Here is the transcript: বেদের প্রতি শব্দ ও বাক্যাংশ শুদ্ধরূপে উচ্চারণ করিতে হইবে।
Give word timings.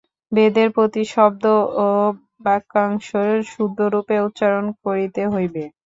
বেদের 0.31 0.67
প্রতি 0.75 1.03
শব্দ 1.13 1.43
ও 1.79 1.87
বাক্যাংশ 2.45 3.07
শুদ্ধরূপে 3.51 4.15
উচ্চারণ 4.27 4.65
করিতে 4.83 5.21
হইবে। 5.33 5.63